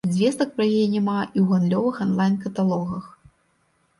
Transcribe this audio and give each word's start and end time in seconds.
Звестак 0.13 0.53
пра 0.55 0.65
яе 0.77 0.85
няма 0.93 1.17
і 1.25 1.37
ў 1.41 1.43
гандлёвых 1.51 1.95
анлайн-каталогах. 2.05 3.05